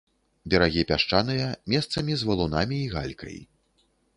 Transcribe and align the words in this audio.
Берагі 0.53 0.85
пясчаныя, 0.91 1.45
месцамі 1.73 2.13
з 2.23 2.31
валунамі 2.31 2.77
і 2.87 2.91
галькай. 2.95 3.37